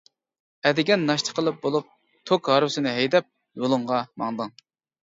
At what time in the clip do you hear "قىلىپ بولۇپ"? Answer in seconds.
1.41-1.93